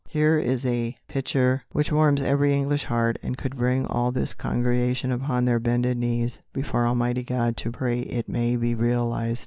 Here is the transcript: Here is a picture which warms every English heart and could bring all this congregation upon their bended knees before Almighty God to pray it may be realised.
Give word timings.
Here 0.07 0.39
is 0.39 0.65
a 0.65 0.97
picture 1.07 1.61
which 1.73 1.91
warms 1.91 2.23
every 2.23 2.55
English 2.55 2.85
heart 2.85 3.19
and 3.21 3.37
could 3.37 3.55
bring 3.55 3.85
all 3.85 4.11
this 4.11 4.33
congregation 4.33 5.11
upon 5.11 5.45
their 5.45 5.59
bended 5.59 5.95
knees 5.99 6.39
before 6.53 6.87
Almighty 6.87 7.21
God 7.21 7.55
to 7.57 7.71
pray 7.71 7.99
it 7.99 8.27
may 8.27 8.55
be 8.55 8.73
realised. 8.73 9.39